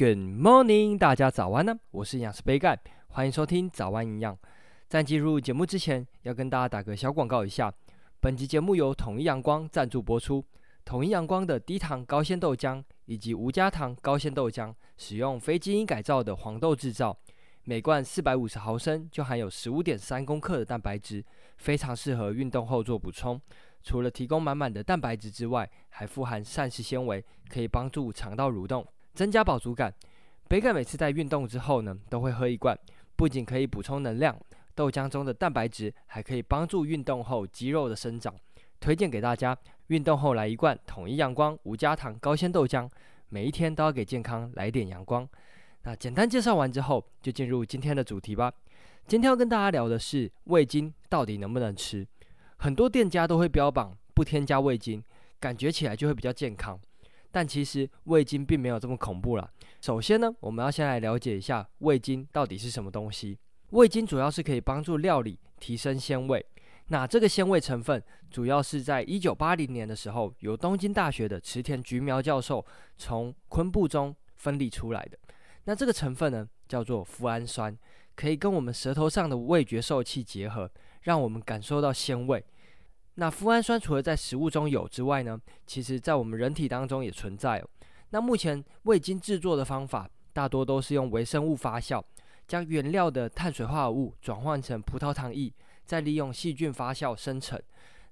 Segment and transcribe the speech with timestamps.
[0.00, 1.76] Good morning，大家早安呢！
[1.90, 4.38] 我是营养师杯盖，欢迎收听早安营养。
[4.86, 7.74] 在进入节目之前，要跟大家打个小广告一下。
[8.20, 10.44] 本集节目由统一阳光赞助播出。
[10.84, 17.18] 统一阳光的低糖高纤豆浆以及无加糖高纤豆浆，使用非基因改造的黄豆制造，
[17.64, 21.24] 每罐四百五十毫升就含有十五点三公克的蛋白质，
[21.56, 23.40] 非常适合运动后做补充。
[23.82, 28.86] 除了提供满满的蛋白质之外，还富含膳食纤维，可以帮助肠道蠕动。
[29.14, 29.92] 增加饱足感，
[30.48, 32.78] 杯盖每次在运动之后呢，都会喝一罐，
[33.16, 34.38] 不仅可以补充能量，
[34.74, 38.34] 豆浆中的蛋白质还可以帮助运动后肌肉的生长。
[38.80, 39.56] 推荐给大家，
[39.88, 42.88] 运动后来一罐统一阳光无加糖高纤豆浆，
[43.28, 45.28] 每一天都要给健康来点阳光。
[45.82, 48.52] 那简单介绍完之后，就进入今天的主题吧。
[49.06, 52.06] 今天要跟大家聊的是味精到底能不能吃？
[52.58, 55.02] 很多店家都会标榜不添加味精，
[55.40, 56.78] 感觉起来就会比较健康。
[57.30, 59.50] 但其实味精并没有这么恐怖啦。
[59.80, 63.38] 首先呢，我们要先来了解一下味精到底是什么东西。
[63.70, 66.44] 味精主要是可以帮助料理提升鲜味。
[66.90, 72.64] 那这个鲜味成分主要是在一九八零年的时候，由东京大学的池田菊苗教授
[72.96, 75.18] 从昆布中分离出来的。
[75.64, 77.76] 那这个成分呢，叫做麸胺酸，
[78.16, 80.70] 可以跟我们舌头上的味觉受器结合，
[81.02, 82.42] 让我们感受到鲜味。
[83.20, 87.60] 那富氨酸除了在食物中有之外呢，其实在我们人体当中也存在。
[88.10, 92.00] 那目前味精制作的方法大多都是用微生物发酵，
[92.46, 95.52] 将原料的碳水化合物转换成葡萄糖液，
[95.84, 97.60] 再利用细菌发酵生成。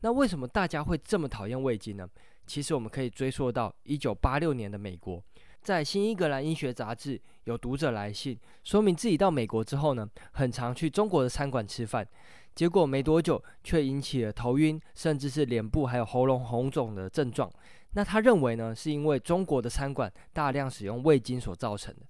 [0.00, 2.08] 那为什么大家会这么讨厌味精呢？
[2.46, 5.22] 其实我们可以追溯到一九八六年的美国，
[5.64, 12.06] 在《新英格兰医学杂志》有读者来信，说明自己到美国之后呢，很常去中国的餐馆吃饭。
[12.54, 17.50] 结果没多久，却引起了头晕，甚至是脸部还有喉咙红肿的症状。
[17.94, 22.02] 那他认为呢，是因为中国的餐馆大量使用味精所造成的。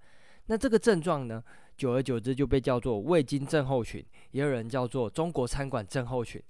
[0.47, 1.41] 那这个症状呢，
[1.77, 6.43] 久而久之就被叫做味精症候群，也有人叫做中国餐馆症候群。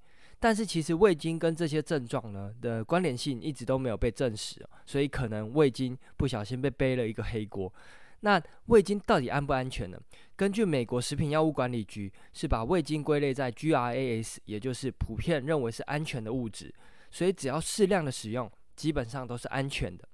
[0.45, 7.73] 但是其实味精跟这些症状呢的关联性一直都没有被证实，所以可能味精不小心被背了一个黑锅。
[8.21, 9.99] 那味精到底安不安全呢？
[10.37, 16.75] 根据美国食品药物管理局，是把味精归类在 GRAS，也就是普遍认为是安全的物质，
[17.11, 20.07] 所以只要适量的使用，基本上都是安全的。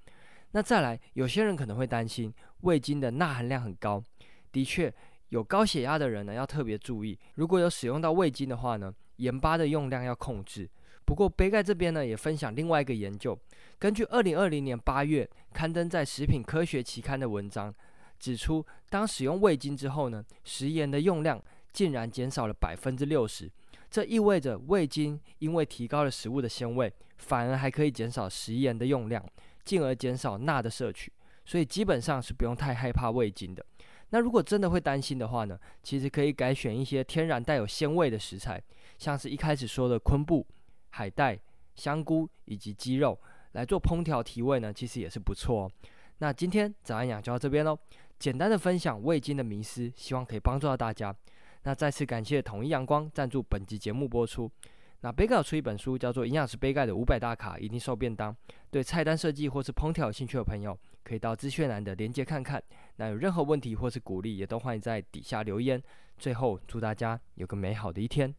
[0.53, 4.01] 那再来，有些人可能会担心味精的钠含量很高，
[4.53, 4.95] 的确，
[5.31, 10.69] 有高血压的人呢要特别注意，如果有使用到味精的话呢，盐巴的用量要控制。
[11.05, 13.37] 不过杯盖这边呢也分享另外一个研究，
[13.79, 17.75] 根据二零二零年八月刊登在《食品科学》期刊的文章。
[18.19, 21.43] 指出，当使用味精之后呢，食盐的用量
[21.73, 23.51] 竟然减少了百分之六十。
[23.91, 29.25] 这意味着味精因为提高了食物的鲜味，反而还可以减少食盐的用量，
[29.65, 31.11] 进而减少钠的摄取。
[31.47, 33.65] 所以基本上是不用太害怕味精的。
[34.11, 38.63] 那如果真的会担心的话呢，其实可以改选一些天然带有鲜味的食材，
[38.99, 40.47] 像是一开始说的昆布、
[40.91, 41.39] 海带、
[41.75, 43.19] 香菇以及鸡肉
[43.53, 45.73] 来做烹调提味呢，其实也是不错哦。
[46.19, 47.79] 那今天早安养就到这边喽。
[48.19, 51.15] 简单的分享味精的迷思，希望可以帮助到大家。
[51.63, 54.51] 那再次感谢统一阳光赞助本集节目播出。
[55.03, 58.33] 那杯盖有出一本书，叫做《营养师杯盖的五百大卡一定瘦便当》。
[58.71, 62.63] 对菜单设计或是烹调有兴趣的朋友，可以到资讯栏的链接看看。
[62.97, 65.83] 那有任何问题或是鼓励，也都欢迎在底下留言。
[66.19, 68.35] 最后，祝大家有个美好的一天。